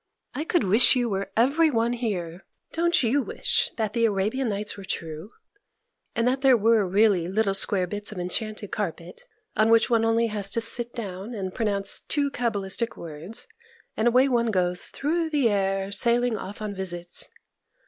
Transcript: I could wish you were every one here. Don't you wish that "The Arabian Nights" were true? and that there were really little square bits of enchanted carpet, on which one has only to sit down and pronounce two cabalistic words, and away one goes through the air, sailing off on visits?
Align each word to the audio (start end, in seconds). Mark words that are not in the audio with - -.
I 0.33 0.45
could 0.45 0.63
wish 0.63 0.95
you 0.95 1.09
were 1.11 1.31
every 1.37 1.69
one 1.69 1.93
here. 1.93 2.43
Don't 2.73 3.03
you 3.03 3.21
wish 3.21 3.69
that 3.77 3.93
"The 3.93 4.05
Arabian 4.05 4.49
Nights" 4.49 4.75
were 4.75 4.83
true? 4.83 5.29
and 6.15 6.27
that 6.27 6.41
there 6.41 6.57
were 6.57 6.87
really 6.87 7.27
little 7.27 7.53
square 7.53 7.85
bits 7.85 8.11
of 8.11 8.17
enchanted 8.17 8.71
carpet, 8.71 9.21
on 9.55 9.69
which 9.69 9.91
one 9.91 10.01
has 10.01 10.09
only 10.09 10.27
to 10.27 10.59
sit 10.59 10.95
down 10.95 11.35
and 11.35 11.53
pronounce 11.53 11.99
two 12.01 12.31
cabalistic 12.31 12.97
words, 12.97 13.45
and 13.95 14.07
away 14.07 14.27
one 14.27 14.49
goes 14.49 14.87
through 14.87 15.29
the 15.29 15.51
air, 15.51 15.91
sailing 15.91 16.35
off 16.35 16.63
on 16.63 16.73
visits? 16.73 17.27